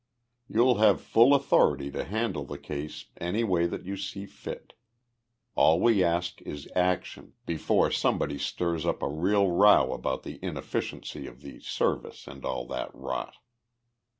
You'll 0.47 0.79
have 0.79 0.99
full 0.99 1.35
authority 1.35 1.91
to 1.91 2.03
handle 2.03 2.43
the 2.43 2.57
case 2.57 3.05
any 3.17 3.43
way 3.43 3.67
that 3.67 3.85
you 3.85 3.95
see 3.95 4.25
fit. 4.25 4.73
All 5.53 5.79
we 5.79 6.03
ask 6.03 6.41
is 6.41 6.67
action 6.75 7.33
before 7.45 7.91
somebody 7.91 8.39
stirs 8.39 8.83
up 8.83 9.03
a 9.03 9.07
real 9.07 9.51
row 9.51 9.93
about 9.93 10.23
the 10.23 10.39
inefficiency 10.43 11.27
of 11.27 11.41
the 11.41 11.59
Service 11.59 12.25
and 12.27 12.43
all 12.43 12.65
that 12.65 12.89
rot." 12.95 13.35